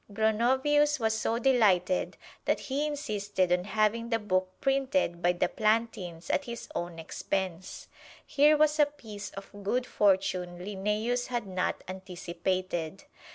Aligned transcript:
Gronovius 0.11 0.99
was 0.99 1.15
so 1.15 1.37
delighted 1.37 2.17
that 2.45 2.61
he 2.61 2.87
insisted 2.87 3.51
on 3.51 3.65
having 3.65 4.09
the 4.09 4.17
book 4.17 4.49
printed 4.59 5.21
by 5.21 5.31
the 5.31 5.47
Plantins 5.47 6.31
at 6.31 6.45
his 6.45 6.67
own 6.73 6.97
expense. 6.97 7.87
Here 8.25 8.57
was 8.57 8.79
a 8.79 8.87
piece 8.87 9.29
of 9.29 9.51
good 9.61 9.85
fortune 9.85 10.57
Linnæus 10.57 11.27
had 11.27 11.45
not 11.45 11.83
anticipated. 11.87 13.03